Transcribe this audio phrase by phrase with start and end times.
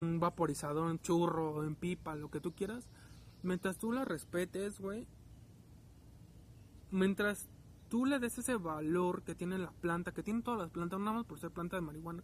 [0.00, 2.88] un vaporizador, en churro, en pipa, lo que tú quieras,
[3.42, 5.06] mientras tú la respetes, güey,
[6.90, 7.50] mientras
[7.90, 11.18] tú le des ese valor que tiene la planta, que tiene todas las plantas, nada
[11.18, 12.22] más por ser planta de marihuana,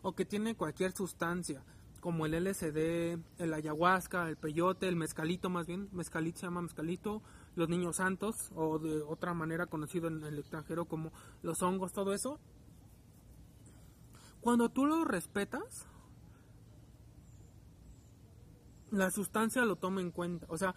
[0.00, 1.62] o que tiene cualquier sustancia,
[2.00, 7.20] como el LSD, el ayahuasca, el peyote, el mezcalito más bien, mezcalito se llama mezcalito,
[7.56, 12.14] los niños santos, o de otra manera conocido en el extranjero como los hongos, todo
[12.14, 12.40] eso.
[14.40, 15.86] Cuando tú lo respetas,
[18.90, 20.46] la sustancia lo toma en cuenta.
[20.48, 20.74] O sea,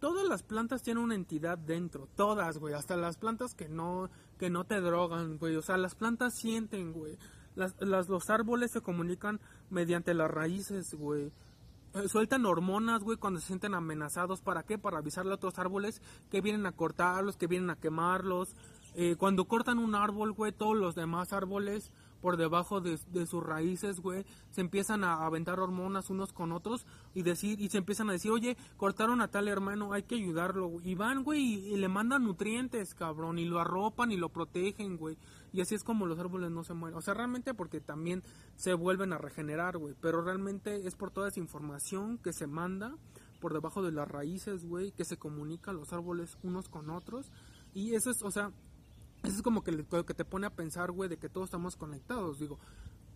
[0.00, 4.50] todas las plantas tienen una entidad dentro, todas, güey, hasta las plantas que no que
[4.50, 7.18] no te drogan, güey, o sea, las plantas sienten, güey.
[7.56, 11.32] Las, los árboles se comunican mediante las raíces, güey.
[11.94, 14.42] Eh, sueltan hormonas, güey, cuando se sienten amenazados.
[14.42, 14.78] ¿Para qué?
[14.78, 16.00] Para avisarle a otros árboles
[16.30, 18.54] que vienen a cortarlos, que vienen a quemarlos.
[18.94, 24.00] Eh, cuando cortan un árbol, güey, todos los demás árboles por debajo de, sus raíces,
[24.00, 28.12] güey, se empiezan a aventar hormonas unos con otros y decir y se empiezan a
[28.12, 32.24] decir, oye, cortaron a tal hermano, hay que ayudarlo, y van, güey, y, le mandan
[32.24, 35.16] nutrientes, cabrón, y lo arropan y lo protegen, güey,
[35.52, 38.22] y así es como los árboles no se mueren, o sea, realmente porque también
[38.56, 42.96] se vuelven a regenerar, güey, pero realmente es por toda esa información que se manda
[43.40, 47.30] por debajo de las raíces, güey, que se comunican los árboles unos con otros,
[47.74, 48.50] y eso es, o sea,
[49.28, 51.76] eso es como que, lo que te pone a pensar, güey, de que todos estamos
[51.76, 52.38] conectados.
[52.38, 52.58] Digo,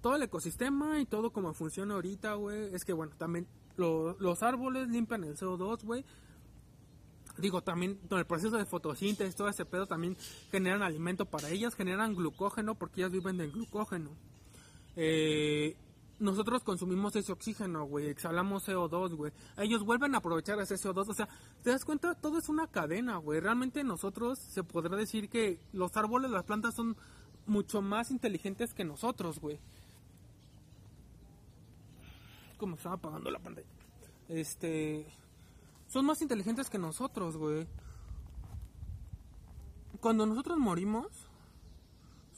[0.01, 3.47] todo el ecosistema y todo como funciona ahorita, güey, es que, bueno, también
[3.77, 6.05] los árboles limpian el CO2, güey.
[7.39, 10.17] Digo, también con el proceso de fotosíntesis, todo ese pedo, también
[10.51, 14.11] generan alimento para ellas, generan glucógeno porque ellas viven del glucógeno.
[14.97, 15.77] Eh,
[16.23, 19.33] nosotros consumimos ese oxígeno, güey, exhalamos CO2, güey.
[19.57, 21.29] Ellos vuelven a aprovechar ese CO2, o sea,
[21.63, 22.15] ¿te das cuenta?
[22.15, 23.41] Todo es una cadena, güey.
[23.41, 26.97] Realmente nosotros se podrá decir que los árboles, las plantas son
[27.47, 29.59] mucho más inteligentes que nosotros, güey.
[32.57, 33.67] Como estaba apagando la pantalla.
[34.29, 35.05] Este
[35.89, 37.67] son más inteligentes que nosotros, güey.
[40.01, 41.09] Cuando nosotros morimos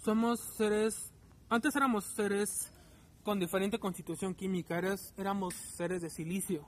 [0.03, 1.13] somos seres
[1.51, 2.71] antes éramos seres
[3.25, 4.81] con diferente constitución química,
[5.17, 6.67] éramos seres de silicio.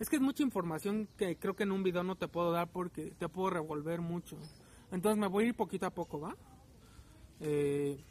[0.00, 2.68] Es que es mucha información que creo que en un video no te puedo dar
[2.68, 4.36] porque te puedo revolver mucho.
[4.90, 6.36] Entonces me voy a ir poquito a poco, ¿va?
[7.40, 8.04] Eh,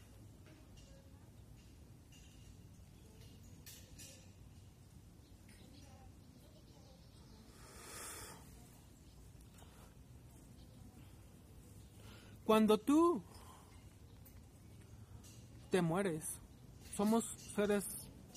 [12.46, 13.22] cuando tú
[15.74, 16.40] te mueres.
[16.96, 17.26] Somos
[17.56, 17.84] seres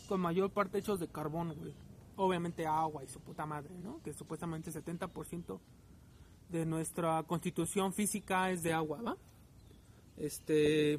[0.08, 1.74] con mayor parte hechos de carbón, güey.
[2.16, 4.00] Obviamente agua y su puta madre, ¿no?
[4.02, 5.60] Que supuestamente 70%
[6.48, 9.16] de nuestra constitución física es de agua, ¿va?
[10.16, 10.98] Este...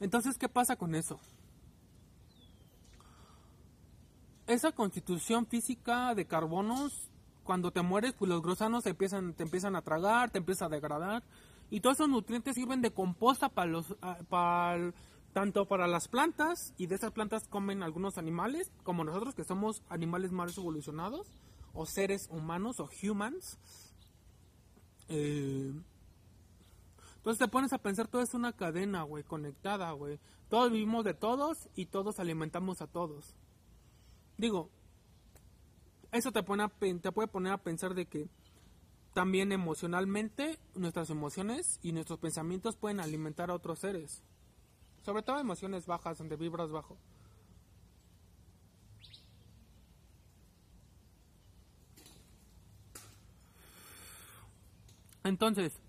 [0.00, 1.20] Entonces, ¿qué pasa con eso?
[4.52, 7.10] Esa constitución física de carbonos,
[7.44, 10.76] cuando te mueres, pues los gusanos te empiezan, te empiezan a tragar, te empiezan a
[10.76, 11.22] degradar.
[11.70, 14.92] Y todos esos nutrientes sirven de composta para los, ah, para,
[15.32, 19.82] tanto para las plantas, y de esas plantas comen algunos animales, como nosotros que somos
[19.88, 21.26] animales más evolucionados,
[21.72, 23.58] o seres humanos, o humans.
[25.08, 25.72] Eh,
[27.16, 30.18] entonces te pones a pensar, todo es una cadena, güey, conectada, güey.
[30.48, 33.34] Todos vivimos de todos y todos alimentamos a todos.
[34.36, 34.70] Digo,
[36.10, 38.28] eso te, pone te puede poner a pensar de que
[39.14, 44.22] también emocionalmente nuestras emociones y nuestros pensamientos pueden alimentar a otros seres.
[45.04, 46.96] Sobre todo emociones bajas, donde vibras bajo.
[55.24, 55.80] Entonces,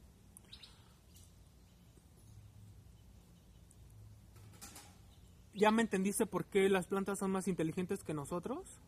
[5.56, 8.80] ¿Ya me entendiste por qué las plantas son más inteligentes que nosotros?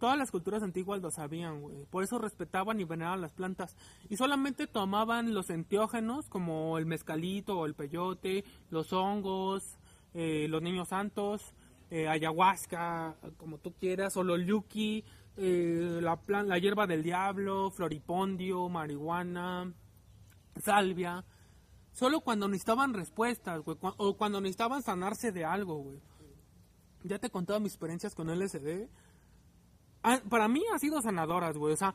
[0.00, 1.84] Todas las culturas antiguas lo sabían, güey.
[1.90, 3.76] Por eso respetaban y veneraban las plantas.
[4.08, 9.78] Y solamente tomaban los enteógenos, como el mezcalito o el peyote, los hongos,
[10.14, 11.54] eh, los niños santos,
[11.90, 15.04] eh, ayahuasca, como tú quieras, o los yuki,
[15.36, 19.72] eh, la, la hierba del diablo, floripondio, marihuana,
[20.56, 21.24] salvia
[22.00, 26.00] Solo cuando necesitaban respuestas, güey, o cuando necesitaban sanarse de algo, güey.
[27.02, 28.88] Ya te he mis experiencias con LSD.
[30.02, 31.74] Ah, para mí han sido sanadoras, güey.
[31.74, 31.94] O sea,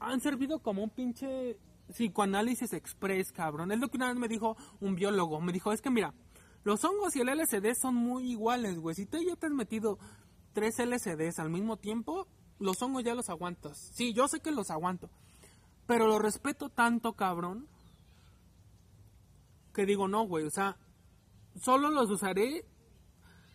[0.00, 3.72] han servido como un pinche psicoanálisis express, cabrón.
[3.72, 5.38] Es lo que una vez me dijo un biólogo.
[5.42, 6.14] Me dijo, es que mira,
[6.64, 8.94] los hongos y el LSD son muy iguales, güey.
[8.94, 9.98] Si tú ya te has metido
[10.54, 12.26] tres LCDs al mismo tiempo,
[12.58, 13.90] los hongos ya los aguantas.
[13.92, 15.10] Sí, yo sé que los aguanto.
[15.86, 17.68] Pero lo respeto tanto, cabrón.
[19.76, 20.46] Que digo, no, güey.
[20.46, 20.78] O sea,
[21.60, 22.64] solo los usaré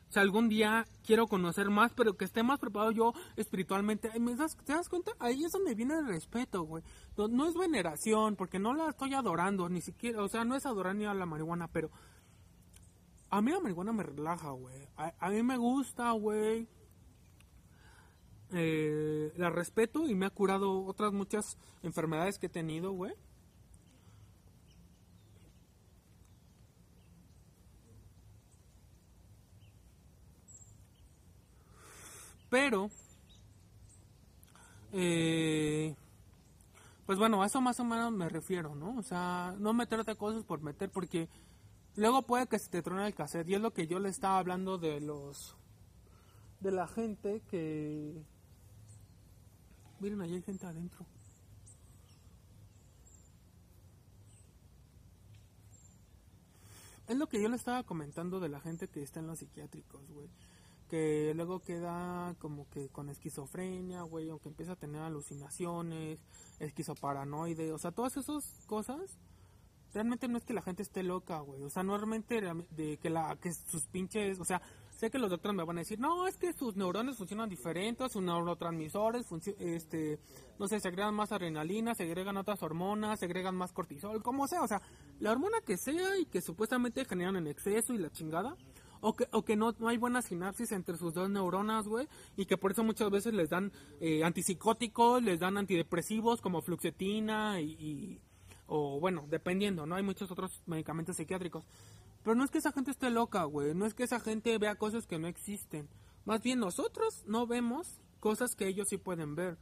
[0.09, 4.11] si algún día quiero conocer más, pero que esté más preparado yo espiritualmente.
[4.19, 5.13] ¿Me das, ¿Te das cuenta?
[5.17, 6.83] Ahí es donde viene el respeto, güey.
[7.17, 10.93] No, es veneración, porque no la estoy adorando, ni siquiera, o sea, no es adorar
[10.93, 11.89] ni a la marihuana, pero
[13.31, 14.87] a mí la marihuana me relaja, güey.
[14.97, 16.67] A, mí me gusta, güey.
[18.51, 23.15] Eh, la respeto y me ha curado otras muchas enfermedades que he tenido, güey.
[32.51, 32.89] Pero,
[34.91, 35.95] eh,
[37.05, 38.97] pues bueno, a eso más o menos me refiero, ¿no?
[38.97, 41.29] O sea, no meterte cosas por meter, porque
[41.95, 43.47] luego puede que se te trone el cassette.
[43.47, 45.55] Y es lo que yo le estaba hablando de los.
[46.59, 48.21] de la gente que.
[50.01, 51.05] Miren, ahí hay gente adentro.
[57.07, 60.11] Es lo que yo le estaba comentando de la gente que está en los psiquiátricos,
[60.11, 60.27] güey
[60.91, 66.21] que luego queda como que con esquizofrenia, güey, o que empieza a tener alucinaciones,
[66.59, 69.17] esquizoparanoide, o sea, todas esas cosas,
[69.93, 72.41] realmente no es que la gente esté loca, güey, o sea, normalmente
[72.71, 75.79] de que la que sus pinches, o sea, sé que los doctores me van a
[75.79, 79.25] decir, no, es que sus neurones funcionan diferentes, sus neurotransmisores,
[79.59, 80.19] este,
[80.59, 84.45] no sé, se agregan más adrenalina, se agregan otras hormonas, se agregan más cortisol, como
[84.45, 84.81] sea, o sea,
[85.21, 88.57] la hormona que sea y que supuestamente generan en exceso y la chingada,
[89.01, 92.07] o que, o que no, no hay buena sinapsis entre sus dos neuronas, güey,
[92.37, 97.59] y que por eso muchas veces les dan eh, antipsicóticos, les dan antidepresivos como fluxetina
[97.59, 98.21] y,
[98.67, 99.95] o bueno, dependiendo, ¿no?
[99.95, 101.65] Hay muchos otros medicamentos psiquiátricos.
[102.23, 104.75] Pero no es que esa gente esté loca, güey, no es que esa gente vea
[104.75, 105.89] cosas que no existen.
[106.23, 109.57] Más bien nosotros no vemos cosas que ellos sí pueden ver.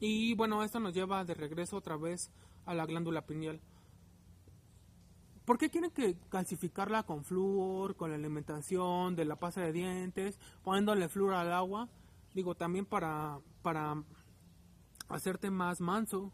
[0.00, 2.30] Y bueno, esto nos lleva de regreso otra vez
[2.66, 3.60] a la glándula pineal.
[5.44, 10.38] ¿Por qué quieren que calcificarla con flúor, con la alimentación, de la pasta de dientes,
[10.62, 11.88] poniéndole flúor al agua?
[12.32, 14.02] Digo, también para, para
[15.08, 16.32] hacerte más manso,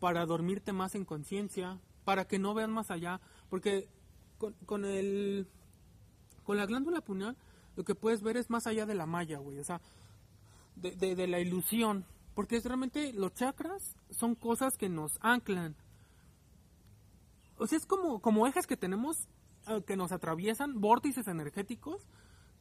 [0.00, 3.88] para dormirte más en conciencia, para que no veas más allá, porque
[4.38, 5.46] con, con el
[6.44, 7.36] con la glándula puñal
[7.76, 9.80] lo que puedes ver es más allá de la malla, güey, o sea,
[10.76, 15.76] de, de, de la ilusión, porque realmente los chakras son cosas que nos anclan,
[17.60, 19.28] o sea, es como, como ejes que tenemos
[19.68, 22.08] eh, que nos atraviesan, vórtices energéticos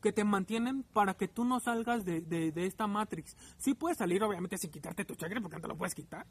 [0.02, 3.36] que te mantienen para que tú no salgas de, de, esta Matrix.
[3.58, 6.26] Sí puedes salir, obviamente, sin quitarte tu chakra, porque no te lo puedes quitar.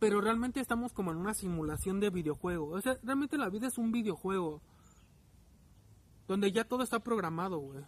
[0.00, 2.70] Pero realmente estamos como en una simulación de videojuego.
[2.70, 4.60] O sea, realmente la vida es un videojuego.
[6.26, 7.84] Donde ya todo está programado, güey.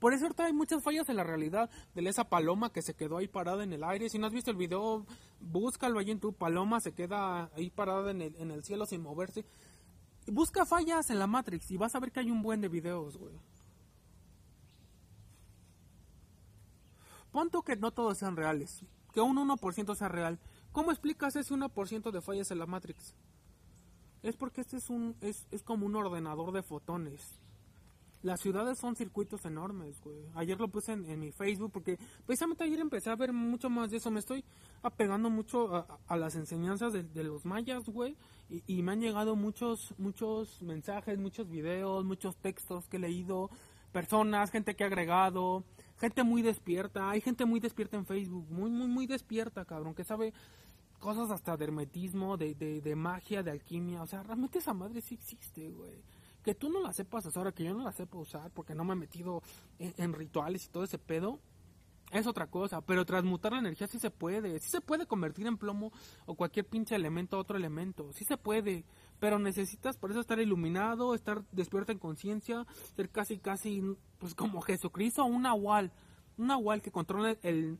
[0.00, 3.28] Por eso hay muchas fallas en la realidad de esa paloma que se quedó ahí
[3.28, 4.08] parada en el aire.
[4.08, 5.06] Si no has visto el video,
[5.40, 9.02] búscalo ahí en tu paloma, se queda ahí parada en el, en el cielo sin
[9.02, 9.44] moverse.
[10.26, 13.18] Busca fallas en la Matrix y vas a ver que hay un buen de videos,
[13.18, 13.34] güey.
[17.30, 18.82] Ponto que no todos sean reales,
[19.12, 20.38] que un 1% sea real.
[20.72, 23.14] ¿Cómo explicas ese 1% de fallas en la Matrix?
[24.22, 27.38] Es porque este es un es, es como un ordenador de fotones.
[28.22, 30.18] Las ciudades son circuitos enormes, güey.
[30.34, 33.96] Ayer lo puse en, mi Facebook porque precisamente ayer empecé a ver mucho más de
[33.96, 34.10] eso.
[34.10, 34.44] Me estoy
[34.82, 38.16] apegando mucho a, las enseñanzas de, los mayas, güey.
[38.66, 43.48] Y, me han llegado muchos, muchos mensajes, muchos videos, muchos textos que he leído.
[43.90, 45.64] Personas, gente que ha agregado,
[45.98, 47.08] gente muy despierta.
[47.08, 50.34] Hay gente muy despierta en Facebook, muy, muy, muy despierta, cabrón, que sabe
[50.98, 54.02] cosas hasta de hermetismo, de, de, de magia, de alquimia.
[54.02, 56.02] O sea, realmente esa madre sí existe, güey
[56.42, 58.94] que tú no la sepas ahora, que yo no la sepa usar porque no me
[58.94, 59.42] he metido
[59.78, 61.40] en, rituales y todo ese pedo,
[62.10, 65.56] es otra cosa, pero transmutar la energía sí se puede, sí se puede convertir en
[65.56, 65.92] plomo
[66.26, 68.84] o cualquier pinche elemento a otro elemento, sí se puede,
[69.20, 72.66] pero necesitas por eso estar iluminado, estar despierto en conciencia,
[72.96, 73.82] ser casi casi
[74.18, 75.92] pues como Jesucristo, un nahual,
[76.36, 77.78] un nahual que controla el,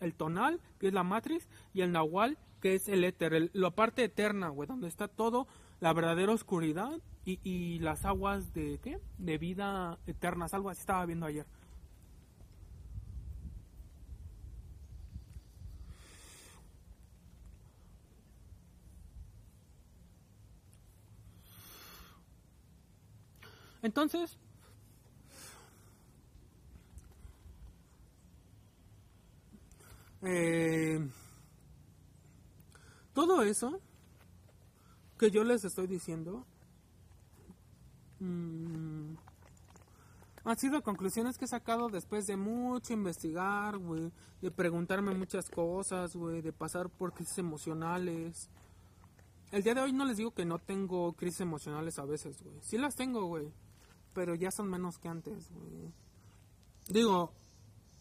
[0.00, 4.04] el tonal, que es la matriz, y el nahual, que es el éter, la parte
[4.04, 5.46] eterna, güey, donde está todo,
[5.80, 7.00] la verdadera oscuridad
[7.42, 8.98] y, las aguas de qué?
[9.18, 11.46] De vida eternas, algo así estaba viendo ayer.
[23.82, 24.36] Entonces,
[30.22, 31.08] eh,
[33.14, 33.80] todo eso
[35.18, 36.46] que yo les estoy diciendo
[38.20, 39.16] Mm,
[40.44, 44.10] Han sido conclusiones que he sacado después de mucho investigar, güey.
[44.40, 46.40] De preguntarme muchas cosas, güey.
[46.40, 48.48] De pasar por crisis emocionales.
[49.52, 52.56] El día de hoy no les digo que no tengo crisis emocionales a veces, güey.
[52.62, 53.52] Sí las tengo, güey.
[54.14, 55.92] Pero ya son menos que antes, güey.
[56.88, 57.32] Digo,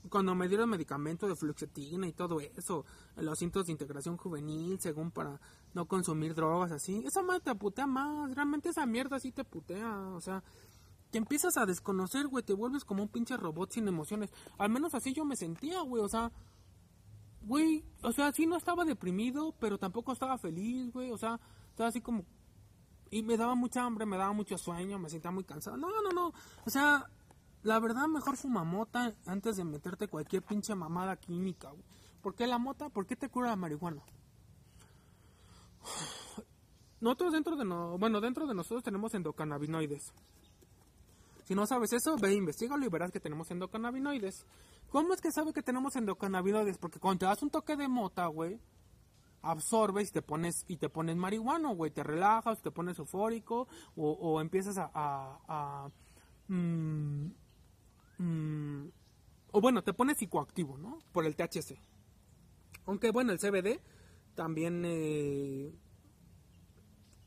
[0.08, 2.86] cuando me dieron medicamento de fluoxetina y todo eso,
[3.18, 5.40] los cintos de integración juvenil, según para
[5.74, 10.10] no consumir drogas así, esa madre te putea más, realmente esa mierda sí te putea,
[10.10, 10.44] o sea,
[11.12, 14.94] te empiezas a desconocer, güey, te vuelves como un pinche robot sin emociones, al menos
[14.94, 16.32] así yo me sentía, güey, o sea,
[17.42, 21.40] güey, o sea, sí no estaba deprimido, pero tampoco estaba feliz, güey, o sea,
[21.70, 22.26] estaba así como,
[23.12, 26.12] y me daba mucha hambre, me daba mucho sueño, me sentía muy cansado, no, no,
[26.12, 26.34] no,
[26.66, 27.10] o sea,
[27.64, 31.84] la verdad, mejor fuma mota antes de meterte cualquier pinche mamada química, güey.
[32.22, 32.90] ¿Por qué la mota?
[32.90, 34.04] ¿Por qué te cura la marihuana?
[37.02, 40.14] Nosotros dentro de no, bueno, dentro de nosotros tenemos endocannabinoides.
[41.46, 44.46] Si no sabes eso, ve investigalo y verás que tenemos endocannabinoides.
[44.90, 46.78] ¿Cómo es que sabe que tenemos endocannabinoides?
[46.78, 48.60] Porque cuando te das un toque de mota, güey,
[49.42, 54.42] absorbes y te pones y te pones marihuano, güey, te relajas, te pones eufórico o,
[54.42, 55.90] empiezas a, a,
[56.50, 57.32] mm,
[58.20, 58.90] Mm,
[59.52, 61.00] o bueno, te pone psicoactivo, ¿no?
[61.12, 61.80] Por el THC.
[62.86, 63.80] Aunque bueno, el CBD
[64.36, 65.74] también, eh,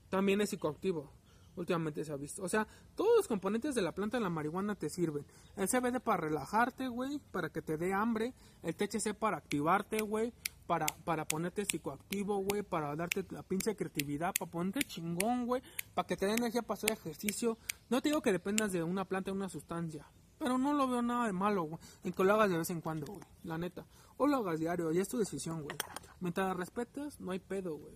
[0.08, 1.12] también es psicoactivo.
[1.56, 2.42] Últimamente se ha visto.
[2.42, 5.26] O sea, todos los componentes de la planta de la marihuana te sirven.
[5.56, 8.34] El CBD para relajarte, güey, para que te dé hambre.
[8.62, 10.32] El THC para activarte, güey.
[10.66, 12.62] Para, para ponerte psicoactivo, güey.
[12.62, 14.32] Para darte la pinche creatividad.
[14.38, 15.62] Para ponerte chingón, güey.
[15.94, 17.58] Para que te dé energía para hacer ejercicio.
[17.90, 20.06] No te digo que dependas de una planta o una sustancia.
[20.42, 21.78] Pero no lo veo nada de malo, güey.
[22.02, 23.25] En que lo hagas de vez en cuando, güey.
[23.44, 23.87] La neta.
[24.16, 24.90] O lo hagas diario.
[24.90, 25.76] Ya es tu decisión, güey.
[26.18, 27.94] Mientras la respetas, no hay pedo, güey.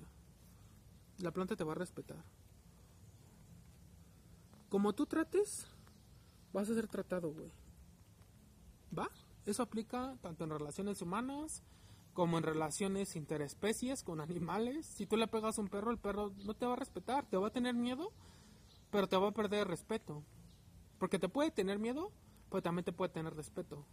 [1.19, 2.23] La planta te va a respetar.
[4.69, 5.67] Como tú trates,
[6.53, 7.51] vas a ser tratado, güey.
[8.97, 9.11] ¿Va?
[9.45, 11.65] Eso aplica tanto en relaciones humanas
[12.15, 14.87] como en relaciones interespecies con animales.
[14.87, 17.37] Si tú le pegas a un perro, el perro no te va a respetar, te
[17.37, 18.13] va a tener miedo,
[18.93, 20.23] pero te va a perder respeto.
[20.99, 22.13] Porque te puede tener miedo,
[22.49, 23.85] pues también te puede tener respeto.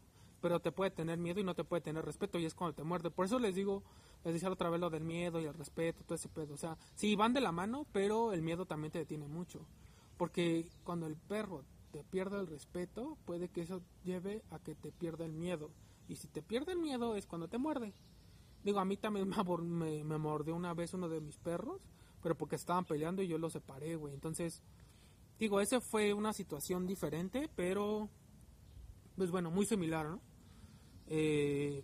[0.42, 2.84] Pero te puede tener miedo y no te puede tener respeto y es cuando te
[2.84, 3.10] muerde.
[3.10, 3.82] Por eso les digo,
[4.26, 6.54] les decía otra vez lo del miedo y el respeto, todo ese pedo.
[6.54, 9.66] O sea, sí van de la mano, pero el miedo también te detiene mucho.
[10.18, 14.92] Porque cuando el perro te pierde el respeto, puede que eso lleve a que te
[14.92, 15.70] pierda el miedo.
[16.08, 17.94] Y si te pierde el miedo es cuando te muerde.
[18.64, 19.30] Digo, a mí también
[19.62, 21.82] me, me, mordió una vez uno de mis perros,
[22.22, 24.14] pero porque estaban peleando y yo lo separé, güey.
[24.14, 24.62] Entonces,
[25.40, 28.10] digo, esa fue una situación diferente, pero
[29.16, 30.22] pues bueno, muy similar, ¿no?
[31.08, 31.84] Eh,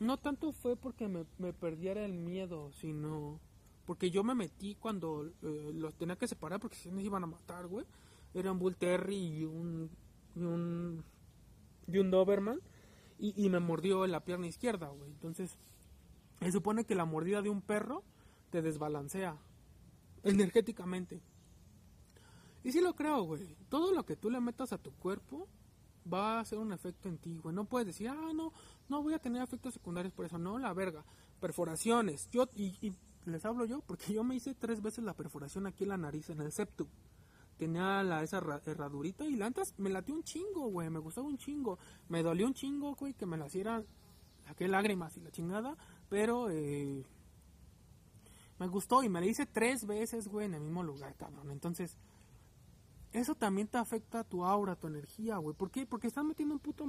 [0.00, 3.40] no tanto fue porque me, perdiera el miedo, sino
[3.86, 7.26] porque yo me metí cuando eh, los tenía que separar porque si me iban a
[7.26, 7.86] matar, güey.
[8.34, 9.90] Era un Bull Terry y un,
[10.34, 11.04] y un,
[11.86, 12.60] y un Doberman.
[13.18, 15.08] Y, y me mordió en la pierna izquierda, güey.
[15.08, 15.56] Entonces,
[16.40, 18.02] se supone que la mordida de un perro
[18.50, 19.38] te desbalancea
[20.24, 21.20] energéticamente.
[22.64, 23.56] Y sí lo creo, güey.
[23.68, 25.46] Todo lo que tú le metas a tu cuerpo
[26.12, 27.54] va a hacer un efecto en ti, güey.
[27.54, 28.52] No puedes decir, ah, no,
[28.88, 30.38] no voy a tener efectos secundarios por eso.
[30.38, 31.04] No, la verga.
[31.40, 32.30] Perforaciones.
[32.30, 32.94] Yo, y,
[33.26, 36.30] les hablo yo, porque yo me hice tres veces la perforación aquí en la nariz,
[36.30, 36.88] en el septum.
[37.58, 40.88] Tenía la, esa herradurita y la antes me latió un chingo, güey.
[40.88, 41.78] Me gustaba un chingo.
[42.08, 43.84] Me dolió un chingo, güey, que me la hiciera.
[44.46, 45.76] Saqué lágrimas y la chingada.
[46.08, 47.04] Pero, eh,
[48.58, 51.50] me gustó y me la hice tres veces, güey, en el mismo lugar, cabrón.
[51.50, 51.98] Entonces,
[53.14, 55.56] eso también te afecta a tu aura, tu energía, güey.
[55.56, 55.86] ¿Por qué?
[55.86, 56.82] Porque estás metiendo un puto